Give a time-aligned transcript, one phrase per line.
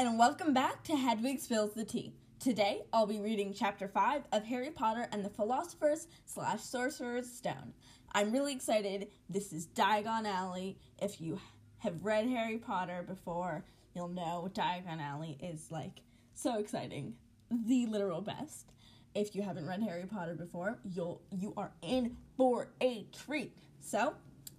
[0.00, 2.14] and welcome back to Hedwig Spills the Tea.
[2.38, 7.74] Today, I'll be reading Chapter 5 of Harry Potter and the Philosopher's slash Sorcerer's Stone.
[8.12, 9.08] I'm really excited.
[9.28, 10.78] This is Diagon Alley.
[11.02, 11.38] If you
[11.80, 16.00] have read Harry Potter before, you'll know Diagon Alley is like
[16.32, 17.12] so exciting.
[17.50, 18.72] The literal best.
[19.14, 23.54] If you haven't read Harry Potter before, you'll you are in for a treat.
[23.80, 24.14] So,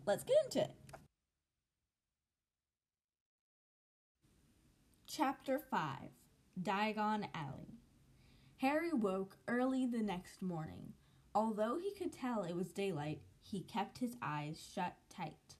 [0.05, 0.75] let's get into it.
[5.13, 5.81] Chapter 5
[6.63, 7.81] Diagon Alley
[8.59, 10.93] Harry woke early the next morning.
[11.35, 15.55] Although he could tell it was daylight, he kept his eyes shut tight.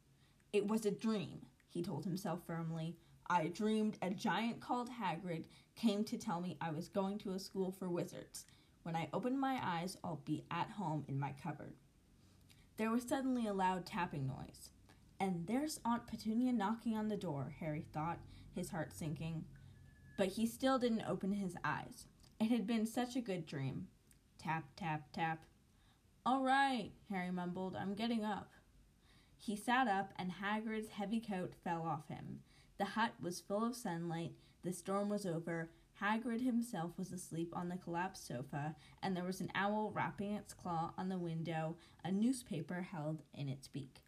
[0.54, 2.96] It was a dream, he told himself firmly.
[3.30, 5.44] I dreamed a giant called Hagrid
[5.76, 8.46] came to tell me I was going to a school for wizards.
[8.84, 11.74] When I open my eyes, I'll be at home in my cupboard.
[12.78, 14.70] There was suddenly a loud tapping noise.
[15.20, 18.20] And there's Aunt Petunia knocking on the door, Harry thought
[18.56, 19.46] his heart sinking.
[20.18, 22.08] But he still didn't open his eyes.
[22.40, 23.88] It had been such a good dream.
[24.38, 25.46] Tap, tap, tap.
[26.26, 27.76] All right, Harry mumbled.
[27.76, 28.52] I'm getting up.
[29.38, 32.40] He sat up, and Hagrid's heavy coat fell off him.
[32.78, 35.70] The hut was full of sunlight, the storm was over,
[36.02, 40.54] Hagrid himself was asleep on the collapsed sofa, and there was an owl rapping its
[40.54, 44.02] claw on the window, a newspaper held in its beak.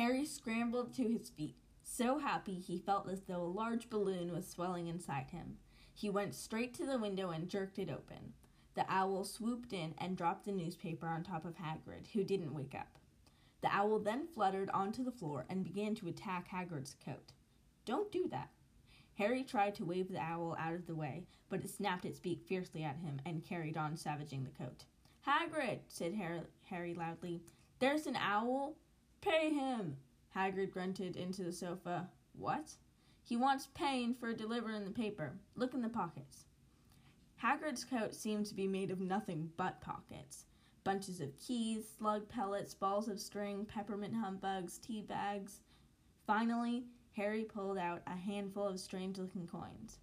[0.00, 1.56] Harry scrambled to his feet.
[1.82, 5.58] So happy he felt as though a large balloon was swelling inside him.
[5.92, 8.32] He went straight to the window and jerked it open.
[8.74, 12.74] The owl swooped in and dropped the newspaper on top of Hagrid, who didn't wake
[12.74, 12.98] up.
[13.60, 17.32] The owl then fluttered onto the floor and began to attack Hagrid's coat.
[17.84, 18.48] Don't do that.
[19.18, 22.42] Harry tried to wave the owl out of the way, but it snapped its beak
[22.46, 24.84] fiercely at him and carried on savaging the coat.
[25.26, 26.14] Hagrid, said
[26.70, 27.42] Harry loudly,
[27.80, 28.76] there's an owl
[29.20, 29.96] Pay him!
[30.34, 32.08] Hagrid grunted into the sofa.
[32.32, 32.74] What?
[33.22, 35.38] He wants paying for delivering the paper.
[35.54, 36.46] Look in the pockets.
[37.42, 40.44] Hagrid's coat seemed to be made of nothing but pockets.
[40.84, 45.60] Bunches of keys, slug pellets, balls of string, peppermint humbugs, tea bags.
[46.26, 46.84] Finally,
[47.16, 49.98] Harry pulled out a handful of strange looking coins.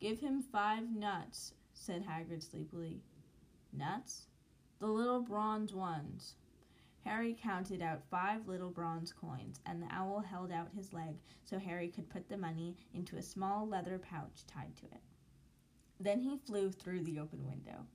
[0.00, 3.02] Give him five nuts, said Hagrid sleepily.
[3.72, 4.26] Nuts?
[4.78, 6.34] The little bronze ones.
[7.08, 11.58] Harry counted out five little bronze coins, and the owl held out his leg so
[11.58, 15.00] Harry could put the money into a small leather pouch tied to it.
[15.98, 17.86] Then he flew through the open window.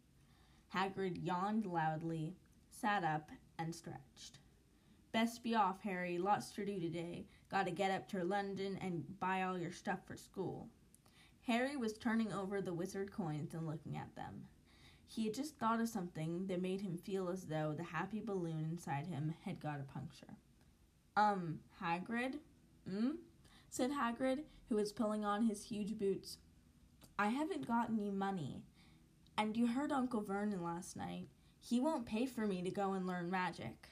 [0.73, 2.33] Hagrid yawned loudly,
[2.71, 3.29] sat up,
[3.59, 4.39] and stretched.
[5.11, 6.17] Best be off, Harry.
[6.17, 7.27] Lots to do today.
[7.51, 10.69] Gotta get up to London and buy all your stuff for school.
[11.43, 14.45] Harry was turning over the wizard coins and looking at them.
[15.07, 18.67] He had just thought of something that made him feel as though the happy balloon
[18.69, 20.37] inside him had got a puncture.
[21.15, 22.39] Um, Hagrid?
[22.89, 23.11] Hmm?
[23.69, 26.37] said Hagrid, who was pulling on his huge boots.
[27.17, 28.61] I haven't got any money.
[29.37, 31.27] And you heard Uncle Vernon last night.
[31.59, 33.89] He won't pay for me to go and learn magic.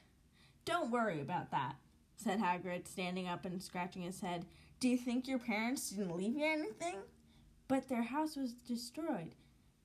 [0.65, 1.75] Don't worry about that,
[2.15, 4.45] said Hagrid, standing up and scratching his head.
[4.79, 6.97] Do you think your parents didn't leave you anything?
[7.67, 9.33] But their house was destroyed,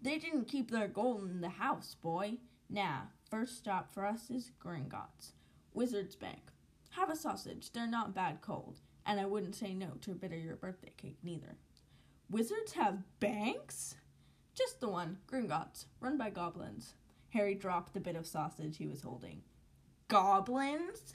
[0.00, 2.38] they didn't keep their gold in the house, boy.
[2.68, 5.32] Now, first stop for us is Gringotts,
[5.74, 6.50] Wizard's Bank.
[6.90, 10.32] Have a sausage, they're not bad cold, and I wouldn't say no to a bit
[10.32, 11.56] of your birthday cake neither.
[12.30, 13.96] Wizards have banks?
[14.54, 16.94] Just the one, Gringotts, run by goblins.
[17.30, 19.42] Harry dropped the bit of sausage he was holding.
[20.08, 21.14] Goblins?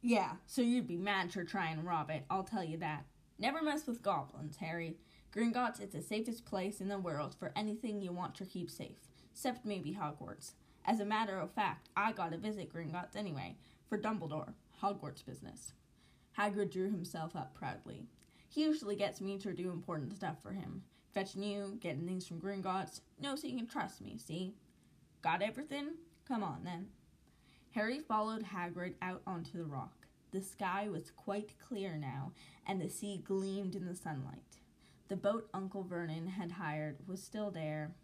[0.00, 3.04] Yeah, so you'd be mad to try and rob it, I'll tell you that.
[3.38, 4.96] Never mess with goblins, Harry.
[5.34, 8.96] Gringotts is the safest place in the world for anything you want to keep safe,
[9.30, 10.52] except maybe Hogwarts.
[10.86, 13.56] As a matter of fact, I gotta visit Gringotts anyway,
[13.88, 15.72] for Dumbledore, Hogwarts business.
[16.38, 18.06] Hagrid drew himself up proudly.
[18.48, 20.82] He usually gets me to do important stuff for him.
[21.12, 23.00] Fetching you, getting things from Gringotts.
[23.20, 24.54] No, so you can trust me, see?
[25.22, 25.94] Got everything?
[26.26, 26.88] Come on, then.
[27.74, 29.95] Harry followed Hagrid out onto the rock.
[30.36, 32.32] The sky was quite clear now,
[32.66, 34.58] and the sea gleamed in the sunlight.
[35.08, 37.94] The boat Uncle Vernon had hired was still there,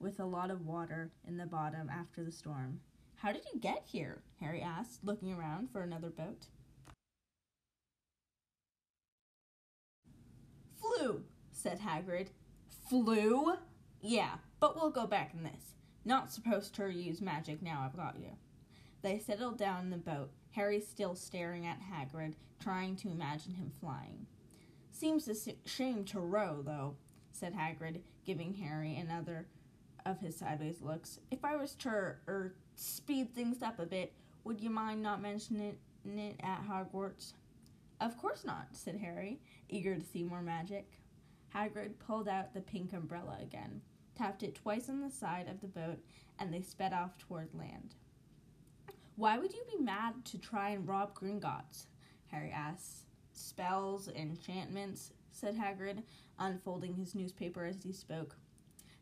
[0.00, 2.80] with a lot of water in the bottom after the storm.
[3.16, 4.22] How did you get here?
[4.40, 6.46] Harry asked, looking around for another boat.
[10.80, 12.28] Flew, said Hagrid.
[12.88, 13.52] Flew?
[14.00, 15.74] Yeah, but we'll go back in this.
[16.06, 18.30] Not supposed to use magic now I've got you.
[19.02, 23.70] They settled down in the boat, Harry still staring at Hagrid, trying to imagine him
[23.78, 24.26] flying.
[24.90, 25.34] Seems a
[25.66, 26.96] shame to row, though,
[27.30, 29.46] said Hagrid, giving Harry another
[30.06, 31.20] of his sideways looks.
[31.30, 34.14] If I was to er, speed things up a bit,
[34.44, 35.76] Would you mind not mentioning
[36.06, 37.32] it at Hogwarts?
[38.00, 41.00] Of course not, said Harry, eager to see more magic.
[41.54, 43.82] Hagrid pulled out the pink umbrella again,
[44.16, 45.98] tapped it twice on the side of the boat,
[46.38, 47.96] and they sped off toward land.
[49.16, 51.86] Why would you be mad to try and rob Gringotts?
[52.26, 53.06] Harry asked.
[53.32, 56.02] Spells, enchantments, said Hagrid,
[56.38, 58.36] unfolding his newspaper as he spoke.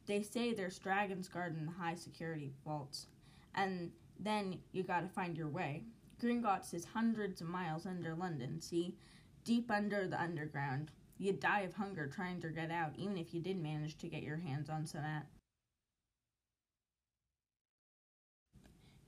[0.07, 3.07] They say there's dragons guarding the high security vaults,
[3.55, 5.83] and then you gotta find your way.
[6.23, 8.97] Gringotts is hundreds of miles under London, see?
[9.45, 10.91] Deep under the underground.
[11.19, 14.23] You'd die of hunger trying to get out, even if you did manage to get
[14.23, 15.27] your hands on some that.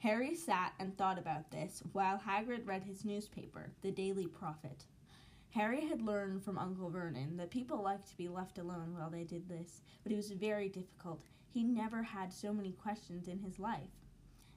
[0.07, 4.85] Harry sat and thought about this while Hagrid read his newspaper, the Daily Prophet.
[5.51, 9.25] Harry had learned from Uncle Vernon that people liked to be left alone while they
[9.25, 11.25] did this, but it was very difficult.
[11.49, 13.91] He never had so many questions in his life.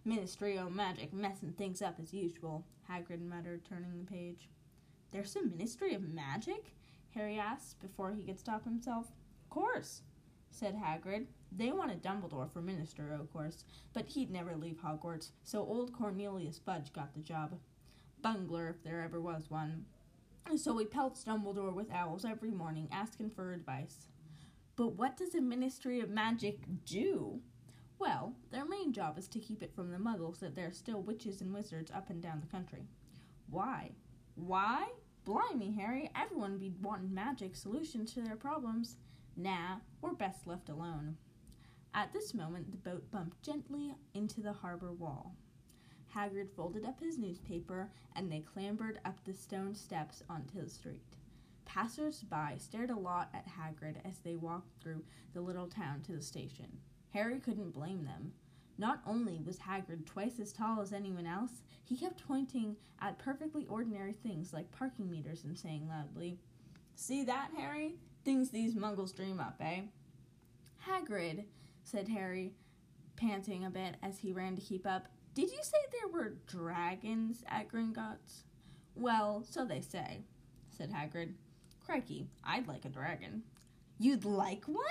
[0.05, 4.49] Ministry o' Magic messing things up as usual, Hagrid muttered, turning the page.
[5.09, 6.75] There's a Ministry of Magic?
[7.15, 9.07] Harry asked before he could stop himself.
[9.45, 10.03] Of course,
[10.51, 11.27] said Hagrid.
[11.51, 16.59] They wanted Dumbledore for minister, of course, but he'd never leave Hogwarts, so old Cornelius
[16.63, 17.57] Fudge got the job.
[18.21, 19.85] Bungler, if there ever was one.
[20.55, 24.07] So he pelts Dumbledore with owls every morning, asking for advice.
[24.75, 27.41] But what does a Ministry of Magic do?
[27.99, 31.01] Well, their main job is to keep it from the muggles that there are still
[31.01, 32.87] witches and wizards up and down the country.
[33.49, 33.91] Why?
[34.35, 34.87] Why?
[35.25, 38.95] Blimey, Harry, Everyone'd be wanting magic solutions to their problems.
[39.39, 41.15] Nah, we're best left alone.
[41.93, 45.33] At this moment, the boat bumped gently into the harbor wall.
[46.13, 51.15] Hagrid folded up his newspaper, and they clambered up the stone steps onto the street.
[51.63, 56.21] Passers-by stared a lot at Hagrid as they walked through the little town to the
[56.21, 56.77] station.
[57.11, 58.33] Harry couldn't blame them.
[58.77, 63.65] Not only was Hagrid twice as tall as anyone else, he kept pointing at perfectly
[63.69, 66.39] ordinary things like parking meters and saying loudly,
[66.95, 67.95] See that, Harry?
[68.23, 69.81] Things these muggles dream up, eh?
[70.87, 71.45] Hagrid,
[71.83, 72.53] said Harry,
[73.15, 75.07] panting a bit as he ran to keep up.
[75.33, 78.43] Did you say there were dragons at Gringotts?
[78.95, 80.21] Well, so they say,
[80.69, 81.33] said Hagrid.
[81.85, 83.43] Crikey, I'd like a dragon.
[83.97, 84.85] You'd like one?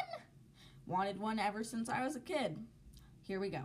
[0.86, 2.56] Wanted one ever since I was a kid.
[3.22, 3.62] Here we go.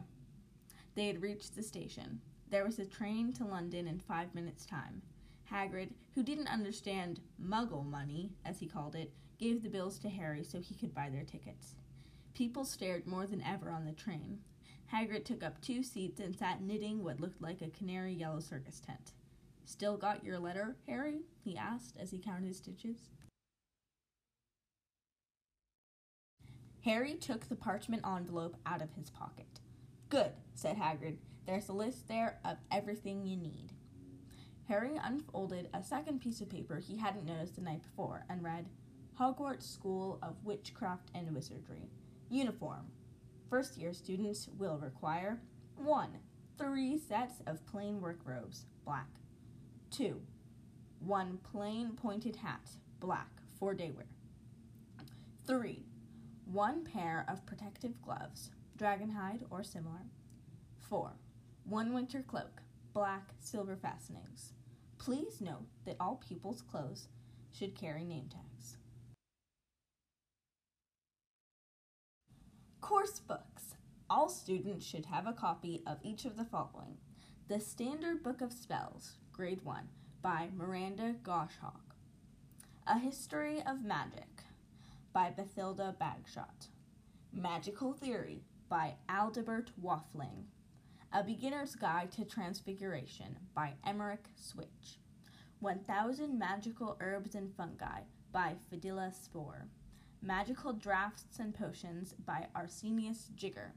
[0.96, 2.22] They had reached the station.
[2.50, 5.02] There was a train to London in five minutes' time.
[5.52, 10.44] Hagrid, who didn't understand muggle money, as he called it, gave the bills to Harry
[10.44, 11.76] so he could buy their tickets.
[12.34, 14.40] People stared more than ever on the train.
[14.92, 18.80] Hagrid took up two seats and sat knitting what looked like a canary yellow circus
[18.80, 19.14] tent.
[19.66, 21.22] Still got your letter, Harry?
[21.44, 23.10] he asked as he counted his stitches.
[26.84, 29.60] Harry took the parchment envelope out of his pocket.
[30.10, 31.18] Good, said Hagrid.
[31.46, 33.72] There's a list there of everything you need.
[34.68, 38.66] Harry unfolded a second piece of paper he hadn't noticed the night before and read
[39.20, 41.90] Hogwarts School of Witchcraft and Wizardry.
[42.30, 42.88] Uniform.
[43.48, 45.40] First year students will require
[45.78, 46.10] 1.
[46.58, 49.08] Three sets of plain work robes, black.
[49.92, 50.20] 2.
[51.00, 52.70] One plain pointed hat,
[53.00, 53.30] black,
[53.60, 54.08] for day wear.
[55.46, 55.86] 3.
[56.46, 60.08] One pair of protective gloves, dragon hide or similar.
[60.90, 61.12] 4.
[61.66, 62.62] One winter cloak,
[62.94, 64.54] black, silver fastenings.
[64.98, 67.10] Please note that all pupils' clothes
[67.52, 68.78] should carry name tags.
[72.84, 73.76] Course books.
[74.10, 76.98] All students should have a copy of each of the following
[77.48, 79.88] The Standard Book of Spells, Grade 1,
[80.22, 81.96] by Miranda Goshawk.
[82.86, 84.44] A History of Magic,
[85.14, 86.68] by Bathilda Bagshot.
[87.32, 90.44] Magical Theory, by Adalbert Waffling.
[91.14, 95.00] A Beginner's Guide to Transfiguration, by Emmerich Switch.
[95.62, 98.02] 1000 Magical Herbs and Fungi,
[98.34, 99.70] by Phyllida Spore.
[100.26, 103.74] Magical Drafts and Potions by Arsenius Jigger.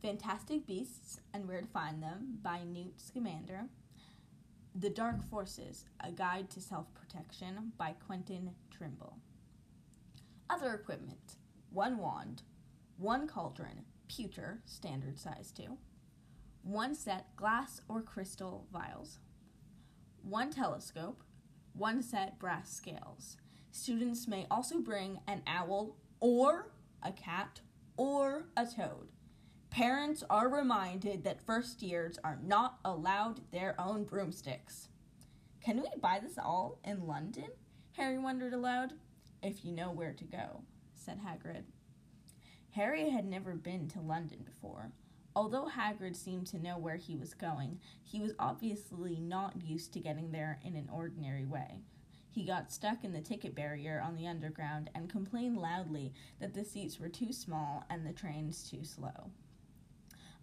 [0.00, 3.66] Fantastic Beasts and Where to Find Them by Newt Scamander.
[4.74, 9.18] The Dark Forces, A Guide to Self Protection by Quentin Trimble.
[10.48, 11.36] Other equipment
[11.70, 12.44] one wand,
[12.96, 15.76] one cauldron, pewter, standard size 2,
[16.62, 19.18] one set glass or crystal vials,
[20.22, 21.22] one telescope,
[21.74, 23.36] one set brass scales,
[23.76, 26.70] Students may also bring an owl or
[27.02, 27.60] a cat
[27.96, 29.08] or a toad.
[29.68, 34.90] Parents are reminded that first years are not allowed their own broomsticks.
[35.60, 37.48] Can we buy this all in London?
[37.96, 38.92] Harry wondered aloud.
[39.42, 40.62] If you know where to go,
[40.94, 41.64] said Hagrid.
[42.70, 44.92] Harry had never been to London before.
[45.34, 49.98] Although Hagrid seemed to know where he was going, he was obviously not used to
[49.98, 51.80] getting there in an ordinary way.
[52.34, 56.64] He got stuck in the ticket barrier on the underground and complained loudly that the
[56.64, 59.30] seats were too small and the trains too slow.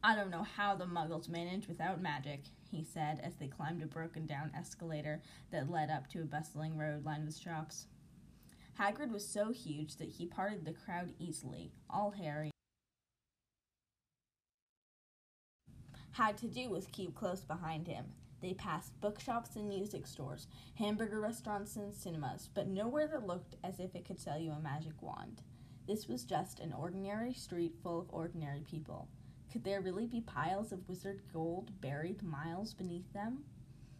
[0.01, 3.87] I don't know how the muggles manage without magic, he said as they climbed a
[3.87, 5.21] broken down escalator
[5.51, 7.87] that led up to a bustling road lined with shops.
[8.79, 11.73] Hagrid was so huge that he parted the crowd easily.
[11.89, 12.51] All Harry
[16.13, 18.05] had to do was keep close behind him.
[18.41, 23.79] They passed bookshops and music stores, hamburger restaurants and cinemas, but nowhere that looked as
[23.79, 25.43] if it could sell you a magic wand.
[25.87, 29.07] This was just an ordinary street full of ordinary people.
[29.51, 33.43] Could there really be piles of wizard gold buried miles beneath them?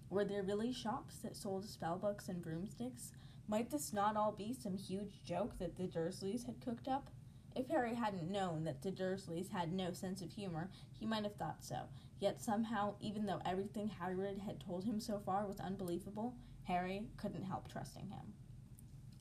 [0.10, 3.12] Were there really shops that sold spellbooks and broomsticks?
[3.48, 7.10] Might this not all be some huge joke that the Dursleys had cooked up?
[7.56, 11.36] If Harry hadn't known that the Dursleys had no sense of humor, he might have
[11.36, 11.82] thought so.
[12.20, 17.44] Yet somehow, even though everything Hagrid had told him so far was unbelievable, Harry couldn't
[17.44, 18.34] help trusting him.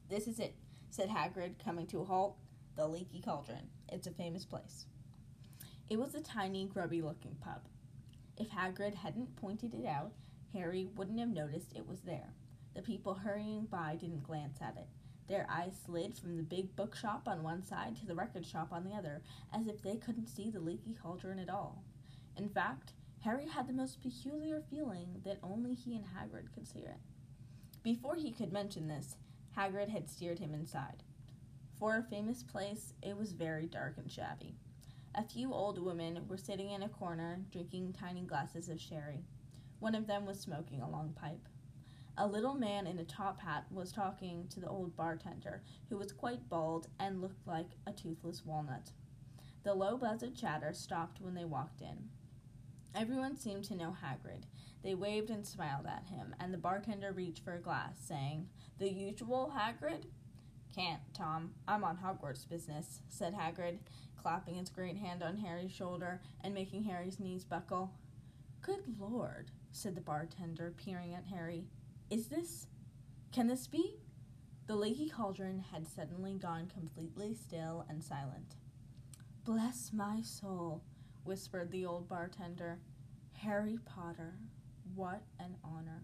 [0.08, 0.54] This is it,
[0.90, 2.36] said Hagrid, coming to a halt.
[2.76, 3.68] The Leaky Cauldron.
[3.88, 4.86] It's a famous place.
[5.88, 7.66] It was a tiny, grubby looking pub.
[8.36, 10.12] If Hagrid hadn't pointed it out,
[10.52, 12.32] Harry wouldn't have noticed it was there.
[12.74, 14.86] The people hurrying by didn't glance at it.
[15.30, 18.82] Their eyes slid from the big bookshop on one side to the record shop on
[18.82, 19.22] the other,
[19.54, 21.84] as if they couldn't see the leaky cauldron at all.
[22.36, 26.80] In fact, Harry had the most peculiar feeling that only he and Hagrid could see
[26.80, 26.96] it.
[27.84, 29.18] Before he could mention this,
[29.56, 31.04] Hagrid had steered him inside.
[31.78, 34.56] For a famous place, it was very dark and shabby.
[35.14, 39.22] A few old women were sitting in a corner drinking tiny glasses of sherry.
[39.78, 41.46] One of them was smoking a long pipe.
[42.22, 46.12] A little man in a top hat was talking to the old bartender, who was
[46.12, 48.90] quite bald and looked like a toothless walnut.
[49.62, 52.10] The low buzz of chatter stopped when they walked in.
[52.94, 54.42] Everyone seemed to know Hagrid.
[54.84, 58.48] They waved and smiled at him, and the bartender reached for a glass, saying,
[58.78, 60.04] The usual, Hagrid?
[60.74, 61.54] Can't, Tom.
[61.66, 63.78] I'm on Hogwarts business, said Hagrid,
[64.18, 67.94] clapping his great hand on Harry's shoulder and making Harry's knees buckle.
[68.60, 71.64] Good Lord, said the bartender, peering at Harry.
[72.10, 72.66] Is this?
[73.30, 73.94] Can this be?
[74.66, 78.56] The leaky cauldron had suddenly gone completely still and silent.
[79.44, 80.82] Bless my soul,
[81.22, 82.80] whispered the old bartender.
[83.44, 84.34] Harry Potter,
[84.96, 86.02] what an honor.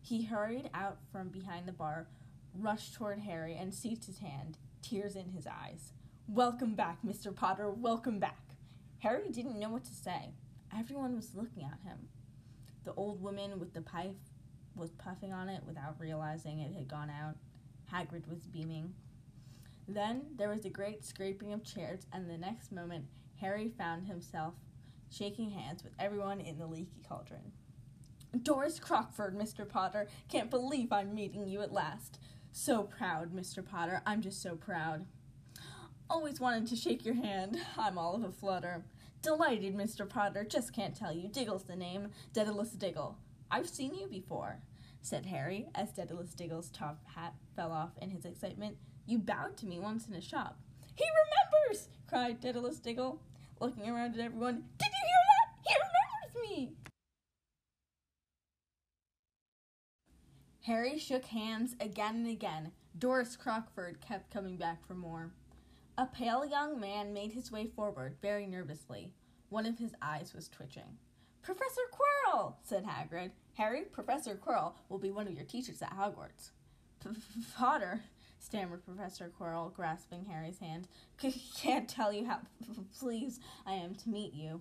[0.00, 2.08] He hurried out from behind the bar,
[2.54, 5.92] rushed toward Harry, and seized his hand, tears in his eyes.
[6.26, 7.34] Welcome back, Mr.
[7.34, 8.56] Potter, welcome back.
[9.00, 10.32] Harry didn't know what to say.
[10.74, 12.08] Everyone was looking at him.
[12.84, 14.16] The old woman with the pipe
[14.76, 17.36] was puffing on it without realizing it had gone out.
[17.92, 18.94] Hagrid was beaming.
[19.88, 23.06] Then there was a great scraping of chairs, and the next moment
[23.40, 24.54] Harry found himself
[25.10, 27.52] shaking hands with everyone in the leaky cauldron.
[28.42, 29.68] Doris Crockford, Mr.
[29.68, 30.08] Potter.
[30.28, 32.18] Can't believe I'm meeting you at last.
[32.52, 33.64] So proud, Mr.
[33.64, 34.02] Potter.
[34.04, 35.06] I'm just so proud.
[36.08, 37.58] Always wanted to shake your hand.
[37.78, 38.84] I'm all of a flutter.
[39.22, 40.08] Delighted, Mr.
[40.08, 40.44] Potter.
[40.44, 41.28] Just can't tell you.
[41.28, 42.10] Diggle's the name.
[42.32, 43.18] Daedalus Diggle.
[43.50, 44.60] I've seen you before,
[45.02, 48.76] said Harry, as Daedalus Diggle's top hat fell off in his excitement.
[49.06, 50.58] You bowed to me once in a shop.
[50.96, 51.88] He remembers!
[52.08, 53.20] cried Daedalus Diggle,
[53.60, 54.64] looking around at everyone.
[54.78, 55.48] Did you hear that?
[55.66, 56.76] He remembers me!
[60.62, 62.72] Harry shook hands again and again.
[62.98, 65.30] Doris Crockford kept coming back for more.
[65.96, 69.12] A pale young man made his way forward very nervously.
[69.48, 70.98] One of his eyes was twitching.
[71.46, 73.30] Professor Quirrell, said Hagrid.
[73.54, 76.50] Harry, Professor Quirrell will be one of your teachers at Hogwarts.
[77.56, 78.00] Potter,
[78.40, 80.88] stammered Professor Quirrell, grasping Harry's hand.
[81.56, 82.40] Can't tell you how
[82.98, 84.60] pleased I am to meet you.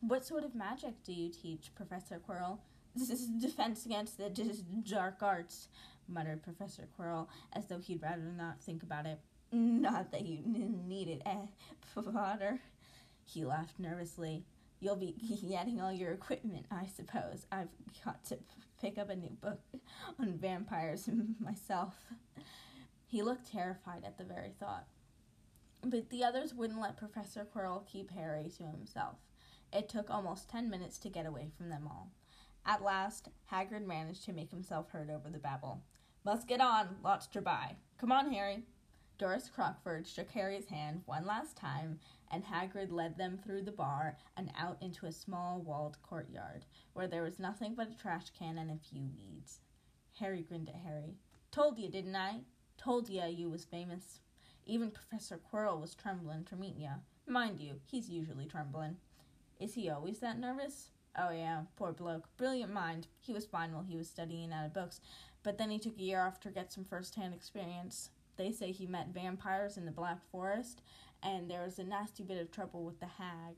[0.00, 2.58] What sort of magic do you teach, Professor Quirrell?
[2.94, 4.30] This is defense against the
[4.88, 5.66] dark arts,
[6.06, 9.18] muttered Professor Quirrell, as though he'd rather not think about it.
[9.50, 11.46] Not that you need it, eh,
[11.96, 12.60] Potter?
[13.24, 14.44] He laughed nervously.
[14.82, 15.14] You'll be
[15.48, 17.46] getting all your equipment, I suppose.
[17.52, 17.68] I've
[18.04, 18.38] got to
[18.80, 19.60] pick up a new book
[20.18, 21.08] on vampires
[21.38, 21.94] myself.
[23.06, 24.86] He looked terrified at the very thought.
[25.84, 29.18] But the others wouldn't let Professor Quirrell keep Harry to himself.
[29.72, 32.10] It took almost ten minutes to get away from them all.
[32.66, 35.82] At last, Hagrid managed to make himself heard over the babble.
[36.24, 37.76] Must get on, lots to buy.
[37.98, 38.64] Come on, Harry.
[39.18, 42.00] Doris Crockford shook Harry's hand one last time,
[42.30, 47.06] and Hagrid led them through the bar and out into a small walled courtyard, where
[47.06, 49.60] there was nothing but a trash can and a few weeds.
[50.18, 51.16] Harry grinned at Harry.
[51.50, 52.40] Told you, didn't I?
[52.78, 54.20] Told ya you was famous.
[54.64, 56.94] Even Professor Quirrell was tremblin' to meet ya.
[57.26, 58.96] Mind you, he's usually tremblin'.
[59.60, 60.90] Is he always that nervous?
[61.16, 62.28] Oh, yeah, poor bloke.
[62.36, 63.06] Brilliant mind.
[63.20, 65.00] He was fine while he was studying out of books,
[65.42, 68.10] but then he took a year off to get some first hand experience.
[68.36, 70.82] They say he met vampires in the Black Forest,
[71.22, 73.56] and there was a nasty bit of trouble with the hag.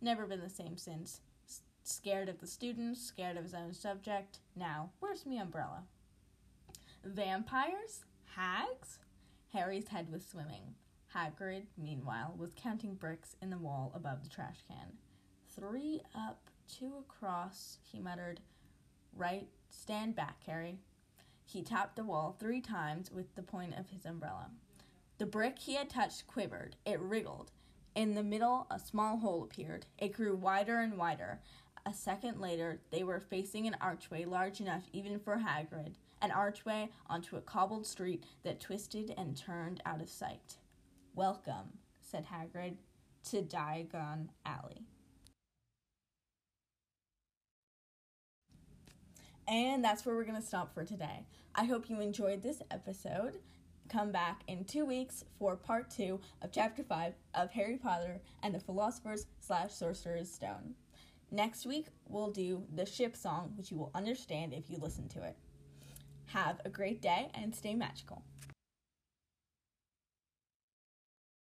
[0.00, 1.20] Never been the same since.
[1.46, 4.38] S- scared of the students, scared of his own subject.
[4.56, 5.84] Now, where's me umbrella?
[7.04, 8.04] Vampires?
[8.34, 8.98] Hags?
[9.52, 10.74] Harry's head was swimming.
[11.14, 14.94] Hagrid, meanwhile, was counting bricks in the wall above the trash can.
[15.54, 18.40] Three up, two across, he muttered.
[19.16, 20.80] Right, stand back, Harry.
[21.44, 24.50] He tapped the wall three times with the point of his umbrella.
[25.18, 26.76] The brick he had touched quivered.
[26.84, 27.52] It wriggled.
[27.94, 29.86] In the middle, a small hole appeared.
[29.98, 31.40] It grew wider and wider.
[31.86, 36.90] A second later, they were facing an archway large enough even for Hagrid, an archway
[37.08, 40.56] onto a cobbled street that twisted and turned out of sight.
[41.14, 42.78] Welcome, said Hagrid,
[43.30, 44.86] to Diagon Alley.
[49.46, 51.26] And that's where we're going to stop for today.
[51.54, 53.38] I hope you enjoyed this episode.
[53.88, 58.54] Come back in two weeks for part two of chapter five of Harry Potter and
[58.54, 60.74] the Philosopher's slash Sorcerer's Stone.
[61.30, 65.22] Next week, we'll do the ship song, which you will understand if you listen to
[65.22, 65.36] it.
[66.26, 68.22] Have a great day and stay magical.